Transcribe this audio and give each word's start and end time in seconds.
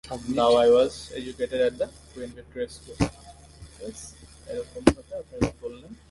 Dawai 0.35 0.73
was 0.73 1.11
educated 1.15 1.61
at 1.61 1.77
the 1.77 1.87
Queen 2.15 2.29
Victoria 2.29 2.67
School. 2.69 2.97